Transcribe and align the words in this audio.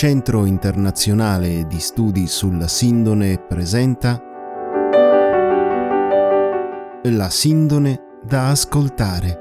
Centro 0.00 0.46
Internazionale 0.46 1.66
di 1.66 1.78
Studi 1.78 2.26
sulla 2.26 2.68
Sindone 2.68 3.36
presenta 3.36 4.18
La 7.02 7.28
Sindone 7.28 8.00
da 8.24 8.48
ascoltare. 8.48 9.38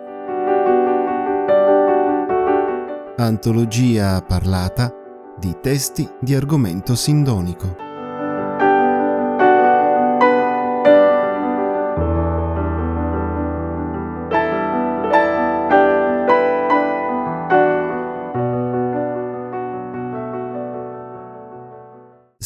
Antologia 3.15 4.21
parlata 4.21 4.93
di 5.37 5.55
testi 5.61 6.05
di 6.19 6.35
argomento 6.35 6.93
sindonico. 6.93 7.88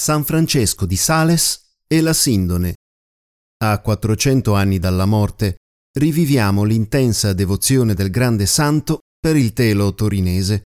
San 0.04 0.26
Francesco 0.26 0.86
di 0.86 0.98
Sales 0.98 1.78
e 1.88 2.02
la 2.02 2.12
Sindone. 2.12 2.74
A 3.64 3.80
400 3.80 4.54
anni 4.54 4.78
dalla 4.78 5.06
morte 5.06 5.56
riviviamo 5.98 6.66
l'intensa 6.66 7.32
devozione 7.32 7.94
del 7.94 8.10
grande 8.10 8.46
santo 8.46 9.00
per 9.18 9.38
il 9.38 9.54
telo 9.54 9.94
torinese. 9.94 10.64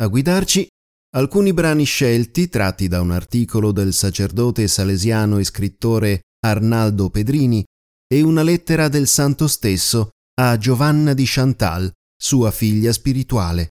A 0.00 0.08
guidarci 0.08 0.66
alcuni 1.14 1.52
brani 1.52 1.84
scelti 1.84 2.48
tratti 2.48 2.88
da 2.88 3.00
un 3.00 3.12
articolo 3.12 3.70
del 3.70 3.92
sacerdote 3.92 4.66
salesiano 4.66 5.38
e 5.38 5.44
scrittore 5.44 6.22
Arnaldo 6.44 7.10
Pedrini 7.10 7.64
e 8.12 8.22
una 8.22 8.42
lettera 8.42 8.88
del 8.88 9.06
santo 9.06 9.46
stesso 9.46 10.08
a 10.40 10.58
Giovanna 10.58 11.14
di 11.14 11.22
Chantal, 11.24 11.92
sua 12.20 12.50
figlia 12.50 12.92
spirituale. 12.92 13.68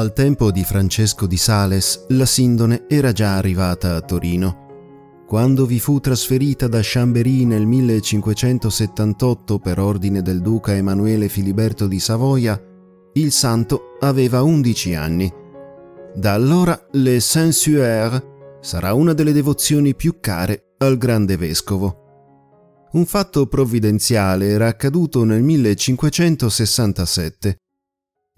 Al 0.00 0.14
tempo 0.14 0.50
di 0.50 0.64
Francesco 0.64 1.26
di 1.26 1.36
Sales, 1.36 2.06
la 2.08 2.24
Sindone 2.24 2.86
era 2.88 3.12
già 3.12 3.36
arrivata 3.36 3.96
a 3.96 4.00
Torino. 4.00 5.24
Quando 5.26 5.66
vi 5.66 5.78
fu 5.78 6.00
trasferita 6.00 6.68
da 6.68 6.80
Chambéry 6.82 7.44
nel 7.44 7.66
1578 7.66 9.58
per 9.58 9.78
ordine 9.78 10.22
del 10.22 10.40
duca 10.40 10.74
Emanuele 10.74 11.28
Filiberto 11.28 11.86
di 11.86 12.00
Savoia, 12.00 12.58
il 13.12 13.30
santo 13.30 13.98
aveva 14.00 14.40
11 14.40 14.94
anni. 14.94 15.30
Da 16.14 16.32
allora 16.32 16.86
le 16.92 17.20
Saint-Suaire 17.20 18.58
sarà 18.62 18.94
una 18.94 19.12
delle 19.12 19.32
devozioni 19.32 19.94
più 19.94 20.16
care 20.18 20.76
al 20.78 20.96
grande 20.96 21.36
vescovo. 21.36 22.88
Un 22.92 23.04
fatto 23.04 23.46
provvidenziale 23.48 24.46
era 24.46 24.66
accaduto 24.66 25.24
nel 25.24 25.42
1567 25.42 27.58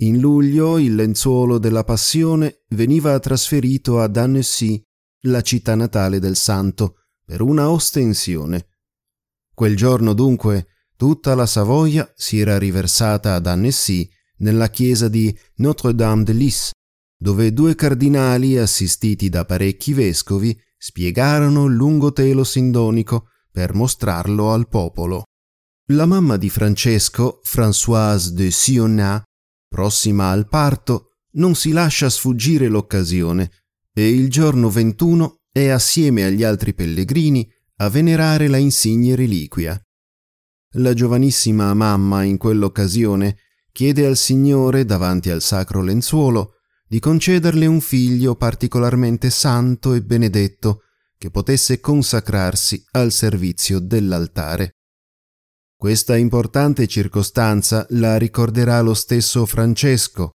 in 0.02 0.18
luglio 0.18 0.78
il 0.78 0.96
lenzuolo 0.96 1.58
della 1.58 1.84
Passione 1.84 2.64
veniva 2.70 3.18
trasferito 3.20 4.00
ad 4.00 4.16
Annecy, 4.16 4.82
la 5.26 5.42
città 5.42 5.76
natale 5.76 6.18
del 6.18 6.36
santo, 6.36 6.96
per 7.24 7.40
una 7.40 7.70
ostensione. 7.70 8.66
Quel 9.54 9.76
giorno 9.76 10.12
dunque 10.12 10.66
tutta 10.96 11.36
la 11.36 11.46
Savoia 11.46 12.10
si 12.16 12.40
era 12.40 12.58
riversata 12.58 13.34
ad 13.34 13.46
Annecy 13.46 14.08
nella 14.38 14.70
chiesa 14.70 15.06
di 15.06 15.36
Notre-Dame 15.56 16.24
de 16.24 16.32
Lys, 16.32 16.70
dove 17.16 17.52
due 17.52 17.76
cardinali 17.76 18.58
assistiti 18.58 19.28
da 19.28 19.44
parecchi 19.44 19.92
vescovi 19.92 20.58
spiegarono 20.76 21.66
il 21.66 21.74
lungo 21.74 22.12
telo 22.12 22.42
sindonico 22.42 23.28
per 23.52 23.72
mostrarlo 23.72 24.50
al 24.50 24.68
popolo. 24.68 25.22
La 25.92 26.06
mamma 26.06 26.36
di 26.36 26.50
Francesco, 26.50 27.40
Françoise 27.44 28.32
de 28.32 28.50
Sionat, 28.50 29.22
prossima 29.72 30.28
al 30.28 30.46
parto, 30.46 31.12
non 31.36 31.54
si 31.54 31.72
lascia 31.72 32.10
sfuggire 32.10 32.68
l'occasione 32.68 33.50
e 33.94 34.10
il 34.10 34.28
giorno 34.28 34.68
21 34.68 35.40
è 35.50 35.68
assieme 35.68 36.24
agli 36.24 36.44
altri 36.44 36.74
pellegrini 36.74 37.50
a 37.76 37.88
venerare 37.88 38.48
la 38.48 38.58
insigne 38.58 39.16
reliquia. 39.16 39.82
La 40.76 40.92
giovanissima 40.92 41.72
mamma 41.72 42.22
in 42.22 42.36
quell'occasione 42.36 43.38
chiede 43.72 44.04
al 44.04 44.18
Signore 44.18 44.84
davanti 44.84 45.30
al 45.30 45.40
sacro 45.40 45.80
lenzuolo 45.80 46.56
di 46.86 47.00
concederle 47.00 47.64
un 47.64 47.80
figlio 47.80 48.36
particolarmente 48.36 49.30
santo 49.30 49.94
e 49.94 50.02
benedetto 50.02 50.82
che 51.16 51.30
potesse 51.30 51.80
consacrarsi 51.80 52.84
al 52.90 53.10
servizio 53.10 53.78
dell'altare. 53.78 54.81
Questa 55.82 56.16
importante 56.16 56.86
circostanza 56.86 57.84
la 57.90 58.16
ricorderà 58.16 58.80
lo 58.82 58.94
stesso 58.94 59.44
Francesco. 59.46 60.30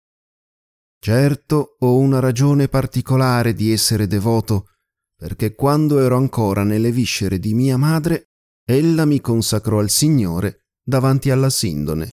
Certo 0.99 1.75
ho 1.77 1.99
una 1.99 2.19
ragione 2.19 2.67
particolare 2.67 3.53
di 3.53 3.71
essere 3.71 4.07
devoto, 4.07 4.69
perché 5.15 5.53
quando 5.53 5.99
ero 5.99 6.17
ancora 6.17 6.63
nelle 6.63 6.91
viscere 6.91 7.37
di 7.37 7.53
mia 7.53 7.77
madre, 7.77 8.29
ella 8.67 9.05
mi 9.05 9.21
consacrò 9.21 9.77
al 9.77 9.91
Signore 9.91 10.65
davanti 10.83 11.29
alla 11.29 11.51
Sindone. 11.51 12.09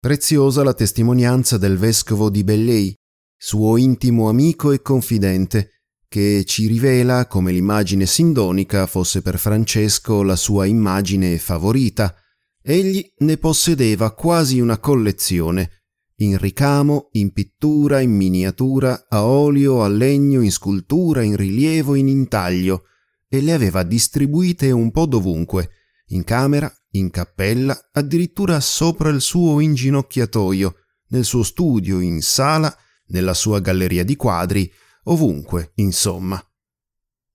Preziosa 0.00 0.64
la 0.64 0.74
testimonianza 0.74 1.58
del 1.58 1.78
vescovo 1.78 2.28
di 2.28 2.42
Bellei, 2.42 2.92
suo 3.36 3.76
intimo 3.76 4.28
amico 4.28 4.72
e 4.72 4.82
confidente, 4.82 5.79
che 6.10 6.42
ci 6.44 6.66
rivela 6.66 7.28
come 7.28 7.52
l'immagine 7.52 8.04
sindonica 8.04 8.86
fosse 8.86 9.22
per 9.22 9.38
Francesco 9.38 10.24
la 10.24 10.34
sua 10.34 10.66
immagine 10.66 11.38
favorita. 11.38 12.12
Egli 12.60 13.14
ne 13.18 13.36
possedeva 13.36 14.12
quasi 14.12 14.58
una 14.58 14.78
collezione, 14.78 15.84
in 16.16 16.36
ricamo, 16.36 17.10
in 17.12 17.32
pittura, 17.32 18.00
in 18.00 18.10
miniatura, 18.10 19.06
a 19.08 19.24
olio, 19.24 19.84
a 19.84 19.88
legno, 19.88 20.40
in 20.40 20.50
scultura, 20.50 21.22
in 21.22 21.36
rilievo, 21.36 21.94
in 21.94 22.08
intaglio, 22.08 22.86
e 23.28 23.40
le 23.40 23.52
aveva 23.52 23.84
distribuite 23.84 24.72
un 24.72 24.90
po' 24.90 25.06
dovunque, 25.06 25.70
in 26.06 26.24
camera, 26.24 26.68
in 26.90 27.10
cappella, 27.10 27.88
addirittura 27.92 28.58
sopra 28.58 29.10
il 29.10 29.20
suo 29.20 29.60
inginocchiatoio, 29.60 30.74
nel 31.10 31.24
suo 31.24 31.44
studio, 31.44 32.00
in 32.00 32.20
sala, 32.20 32.76
nella 33.10 33.32
sua 33.32 33.60
galleria 33.60 34.02
di 34.02 34.16
quadri, 34.16 34.70
ovunque, 35.04 35.72
insomma. 35.76 36.42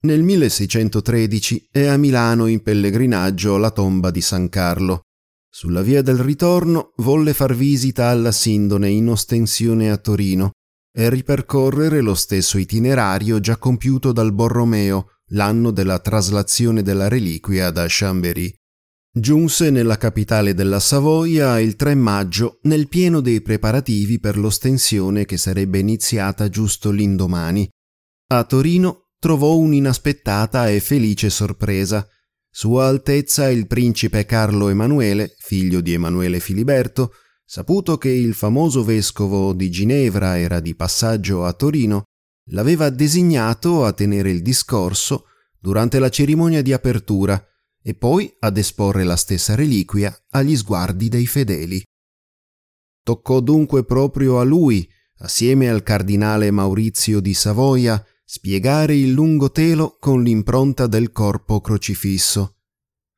Nel 0.01 0.21
1613 0.21 1.69
è 1.71 1.85
a 1.85 1.97
Milano 1.97 2.47
in 2.47 2.61
pellegrinaggio 2.61 3.57
la 3.57 3.71
tomba 3.71 4.11
di 4.11 4.21
San 4.21 4.49
Carlo. 4.49 5.01
Sulla 5.49 5.81
via 5.81 6.01
del 6.01 6.19
ritorno 6.19 6.93
volle 6.97 7.33
far 7.33 7.55
visita 7.55 8.09
alla 8.09 8.31
Sindone 8.31 8.89
in 8.89 9.09
ostensione 9.09 9.89
a 9.89 9.97
Torino 9.97 10.51
e 10.91 11.09
ripercorrere 11.09 12.01
lo 12.01 12.13
stesso 12.13 12.57
itinerario 12.57 13.39
già 13.39 13.57
compiuto 13.57 14.11
dal 14.11 14.33
Borromeo 14.33 15.07
l'anno 15.29 15.71
della 15.71 15.99
traslazione 15.99 16.83
della 16.83 17.07
reliquia 17.07 17.71
da 17.71 17.85
Chambéry. 17.87 18.53
Giunse 19.17 19.69
nella 19.69 19.97
capitale 19.97 20.53
della 20.53 20.81
Savoia 20.81 21.57
il 21.61 21.77
3 21.77 21.95
maggio 21.95 22.59
nel 22.63 22.89
pieno 22.89 23.21
dei 23.21 23.41
preparativi 23.41 24.19
per 24.19 24.37
l'ostensione 24.37 25.23
che 25.23 25.38
sarebbe 25.38 25.79
iniziata 25.79 26.50
giusto 26.50 26.91
l'indomani. 26.91 27.65
A 28.33 28.44
Torino 28.44 29.12
trovò 29.17 29.56
un'inaspettata 29.56 30.67
e 30.67 30.81
felice 30.81 31.29
sorpresa. 31.29 32.06
Sua 32.50 32.88
Altezza 32.88 33.50
il 33.50 33.67
principe 33.67 34.25
Carlo 34.25 34.67
Emanuele, 34.67 35.33
figlio 35.38 35.79
di 35.79 35.94
Emanuele 35.94 36.41
Filiberto, 36.41 37.13
saputo 37.45 37.97
che 37.97 38.09
il 38.09 38.33
famoso 38.33 38.83
vescovo 38.83 39.53
di 39.53 39.69
Ginevra 39.69 40.38
era 40.38 40.59
di 40.59 40.75
passaggio 40.75 41.45
a 41.45 41.53
Torino, 41.53 42.03
l'aveva 42.50 42.89
designato 42.89 43.85
a 43.85 43.94
tenere 43.94 44.29
il 44.29 44.41
discorso 44.41 45.27
durante 45.57 46.00
la 46.00 46.09
cerimonia 46.09 46.61
di 46.61 46.73
apertura 46.73 47.41
e 47.87 47.93
poi 47.93 48.35
ad 48.39 48.57
esporre 48.57 49.03
la 49.03 49.15
stessa 49.15 49.53
reliquia 49.53 50.11
agli 50.31 50.57
sguardi 50.57 51.07
dei 51.07 51.27
fedeli. 51.27 51.83
Toccò 53.03 53.39
dunque 53.41 53.85
proprio 53.85 54.39
a 54.39 54.43
lui, 54.43 54.89
assieme 55.19 55.69
al 55.69 55.83
cardinale 55.83 56.49
Maurizio 56.49 57.19
di 57.19 57.35
Savoia, 57.35 58.03
spiegare 58.23 58.95
il 58.95 59.11
lungo 59.11 59.51
telo 59.51 59.97
con 59.99 60.23
l'impronta 60.23 60.87
del 60.87 61.11
corpo 61.11 61.61
crocifisso. 61.61 62.61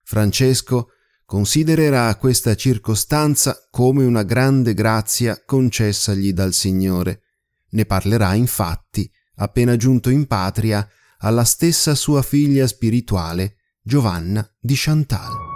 Francesco 0.04 0.90
considererà 1.24 2.14
questa 2.18 2.56
circostanza 2.56 3.68
come 3.72 4.04
una 4.04 4.24
grande 4.24 4.74
grazia 4.74 5.42
concessagli 5.46 6.34
dal 6.34 6.52
Signore. 6.52 7.22
Ne 7.70 7.86
parlerà 7.86 8.34
infatti 8.34 9.10
appena 9.38 9.76
giunto 9.76 10.10
in 10.10 10.28
patria, 10.28 10.88
alla 11.20 11.44
stessa 11.44 11.96
sua 11.96 12.22
figlia 12.22 12.68
spirituale, 12.68 13.56
Giovanna 13.88 14.46
di 14.60 14.74
Chantal. 14.76 15.47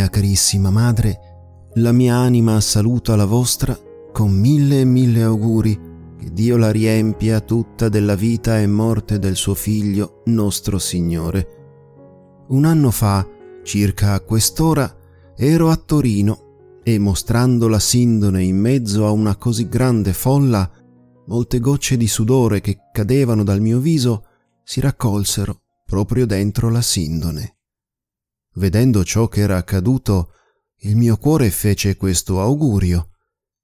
Mia 0.00 0.08
carissima 0.08 0.70
madre, 0.70 1.18
la 1.74 1.92
mia 1.92 2.16
anima 2.16 2.58
saluta 2.62 3.16
la 3.16 3.26
vostra 3.26 3.78
con 4.10 4.30
mille 4.32 4.80
e 4.80 4.84
mille 4.86 5.22
auguri, 5.22 5.78
che 6.18 6.32
Dio 6.32 6.56
la 6.56 6.70
riempia 6.70 7.40
tutta 7.40 7.90
della 7.90 8.14
vita 8.14 8.58
e 8.58 8.66
morte 8.66 9.18
del 9.18 9.36
suo 9.36 9.52
figlio, 9.52 10.22
nostro 10.26 10.78
Signore. 10.78 12.46
Un 12.48 12.64
anno 12.64 12.90
fa, 12.90 13.28
circa 13.62 14.14
a 14.14 14.20
quest'ora, 14.20 14.90
ero 15.36 15.68
a 15.68 15.76
Torino 15.76 16.78
e 16.82 16.98
mostrando 16.98 17.68
la 17.68 17.78
sindone 17.78 18.42
in 18.42 18.56
mezzo 18.56 19.06
a 19.06 19.10
una 19.10 19.36
così 19.36 19.68
grande 19.68 20.14
folla, 20.14 20.68
molte 21.26 21.60
gocce 21.60 21.98
di 21.98 22.08
sudore 22.08 22.62
che 22.62 22.78
cadevano 22.90 23.44
dal 23.44 23.60
mio 23.60 23.78
viso 23.80 24.24
si 24.64 24.80
raccolsero 24.80 25.60
proprio 25.84 26.24
dentro 26.24 26.70
la 26.70 26.80
sindone. 26.80 27.56
Vedendo 28.60 29.04
ciò 29.04 29.26
che 29.26 29.40
era 29.40 29.56
accaduto, 29.56 30.34
il 30.80 30.94
mio 30.94 31.16
cuore 31.16 31.50
fece 31.50 31.96
questo 31.96 32.42
augurio. 32.42 33.12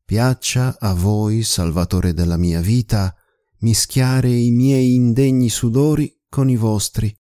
Piaccia 0.07 0.79
a 0.79 0.95
voi, 0.95 1.43
Salvatore 1.43 2.15
della 2.15 2.39
mia 2.39 2.63
vita, 2.63 3.15
mischiare 3.59 4.31
i 4.31 4.51
miei 4.51 4.95
indegni 4.95 5.51
sudori 5.51 6.23
con 6.31 6.49
i 6.49 6.57
vostri, 6.57 7.15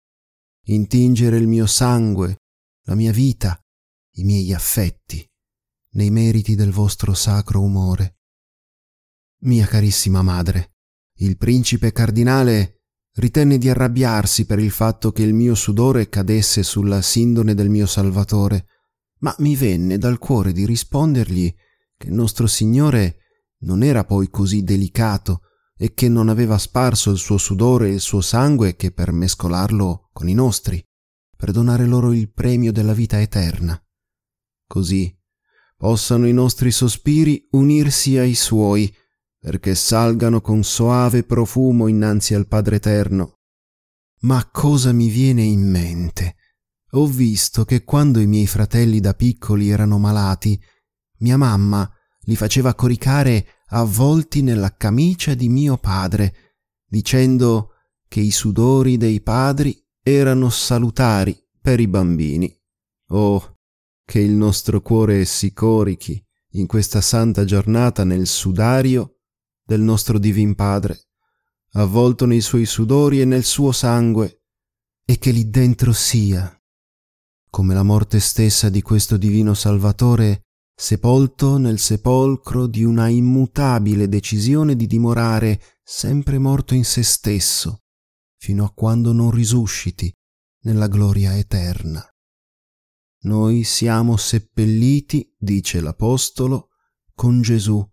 intingere 0.66 1.38
il 1.38 1.48
mio 1.48 1.66
sangue, 1.66 2.44
la 2.84 2.94
mia 2.94 3.12
vita, 3.12 3.60
i 4.18 4.24
miei 4.24 4.54
affetti, 4.54 5.28
nei 5.94 6.12
meriti 6.12 6.54
del 6.54 6.72
vostro 6.72 7.16
sacro 7.16 7.60
umore. 7.60 8.20
Mia 9.46 9.66
carissima 9.66 10.22
madre, 10.22 10.76
il 11.22 11.38
principe 11.38 11.92
cardinale 11.92 12.83
ritenne 13.16 13.58
di 13.58 13.70
arrabbiarsi 13.70 14.46
per 14.46 14.60
il 14.60 14.72
fatto 14.72 15.12
che 15.12 15.24
il 15.24 15.34
mio 15.34 15.56
sudore 15.56 16.10
cadesse 16.10 16.64
sulla 16.64 17.02
sindone 17.02 17.54
del 17.54 17.70
mio 17.70 17.86
Salvatore, 17.86 18.68
ma 19.20 19.34
mi 19.40 19.56
venne 19.56 19.98
dal 19.98 20.18
cuore 20.18 20.52
di 20.52 20.66
rispondergli 20.66 21.54
che 21.98 22.10
nostro 22.10 22.48
Signore 22.48 23.18
non 23.60 23.84
era 23.84 24.04
poi 24.04 24.30
così 24.30 24.64
delicato 24.64 25.42
e 25.78 25.94
che 25.94 26.10
non 26.10 26.30
aveva 26.30 26.58
sparso 26.58 27.12
il 27.12 27.18
suo 27.18 27.38
sudore 27.38 27.90
e 27.90 27.94
il 27.94 28.00
suo 28.00 28.22
sangue 28.22 28.76
che 28.76 28.92
per 28.92 29.12
mescolarlo 29.12 30.10
con 30.12 30.28
i 30.28 30.34
nostri, 30.34 30.86
per 31.36 31.52
donare 31.52 31.86
loro 31.86 32.14
il 32.14 32.32
premio 32.32 32.72
della 32.72 32.94
vita 32.94 33.22
eterna. 33.22 33.82
Così 34.68 35.16
possano 35.78 36.28
i 36.28 36.34
nostri 36.34 36.72
sospiri 36.72 37.48
unirsi 37.52 38.18
ai 38.18 38.36
suoi 38.36 38.94
perché 39.44 39.76
salgano 39.76 40.40
con 40.40 40.64
soave 40.64 41.24
profumo 41.24 41.88
innanzi 41.88 42.34
al 42.34 42.48
Padre 42.48 42.78
Eterno. 42.78 43.40
Ma 44.22 44.50
cosa 44.50 44.94
mi 44.94 45.10
viene 45.10 45.44
in 45.44 45.70
mente? 45.70 46.38
Ho 46.92 47.08
visto 47.08 47.66
che 47.66 47.84
quando 47.84 48.22
i 48.22 48.26
miei 48.26 48.48
fratelli 48.48 49.02
da 49.02 49.14
piccoli 49.14 49.70
erano 49.70 49.98
malati, 50.00 50.58
mia 51.18 51.36
mamma 51.36 51.92
li 52.22 52.38
faceva 52.38 52.74
coricare 52.74 53.64
avvolti 53.72 54.42
nella 54.44 54.78
camicia 54.78 55.34
di 55.34 55.50
mio 55.50 55.76
padre, 55.76 56.56
dicendo 56.88 57.72
che 58.08 58.22
i 58.22 58.32
sudori 58.32 58.96
dei 58.96 59.20
padri 59.20 59.78
erano 60.02 60.50
salutari 60.50 61.38
per 61.60 61.82
i 61.82 61.90
bambini. 61.90 62.50
Oh, 63.08 63.58
che 64.06 64.20
il 64.20 64.32
nostro 64.32 64.80
cuore 64.80 65.26
si 65.26 65.52
corichi 65.52 66.26
in 66.52 66.66
questa 66.66 67.02
santa 67.02 67.44
giornata 67.44 68.06
nel 68.06 68.26
sudario 68.26 69.18
del 69.64 69.82
nostro 69.82 70.20
Divin 70.20 70.56
Padre, 70.56 71.08
avvolto 71.74 72.26
nei 72.26 72.42
suoi 72.42 72.66
sudori 72.66 73.22
e 73.22 73.26
nel 73.26 73.44
suo 73.44 73.72
sangue, 73.72 74.44
e 75.06 75.18
che 75.18 75.32
lì 75.32 75.50
dentro 75.50 75.94
sia, 75.94 76.56
come 77.50 77.74
la 77.74 77.84
morte 77.84 78.20
stessa 78.20 78.70
di 78.70 78.82
questo 78.82 79.18
Divino 79.18 79.54
Salvatore, 79.54 80.46
sepolto 80.76 81.58
nel 81.58 81.80
sepolcro 81.80 82.68
di 82.68 82.84
una 82.84 83.08
immutabile 83.08 84.10
decisione 84.10 84.76
di 84.76 84.88
dimorare 84.88 85.62
sempre 85.84 86.40
morto 86.40 86.74
in 86.74 86.84
se 86.84 87.04
stesso, 87.04 87.84
fino 88.38 88.66
a 88.66 88.74
quando 88.74 89.14
non 89.14 89.32
risusciti 89.32 90.12
nella 90.62 90.88
gloria 90.88 91.38
eterna. 91.38 92.06
Noi 93.24 93.64
siamo 93.64 94.18
seppelliti, 94.18 95.34
dice 95.38 95.80
l'Apostolo, 95.80 96.70
con 97.14 97.42
Gesù 97.42 97.88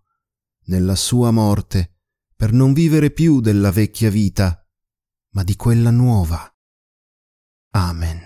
nella 0.71 0.95
sua 0.95 1.33
morte, 1.33 1.97
per 2.37 2.53
non 2.53 2.73
vivere 2.73 3.11
più 3.11 3.41
della 3.41 3.73
vecchia 3.73 4.09
vita, 4.09 4.65
ma 5.33 5.43
di 5.43 5.57
quella 5.57 5.91
nuova. 5.91 6.49
Amen. 7.73 8.21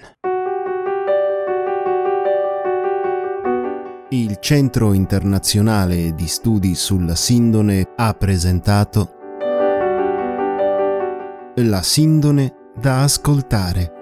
Il 4.10 4.36
Centro 4.40 4.92
internazionale 4.92 6.14
di 6.14 6.26
studi 6.26 6.74
sulla 6.74 7.14
sindone 7.14 7.92
ha 7.96 8.12
presentato 8.12 9.10
La 11.56 11.82
sindone 11.82 12.70
da 12.78 13.02
ascoltare. 13.04 13.92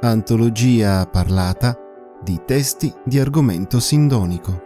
Antologia 0.00 1.06
parlata 1.06 1.78
di 2.20 2.40
testi 2.44 2.92
di 3.04 3.20
argomento 3.20 3.78
sindonico. 3.78 4.65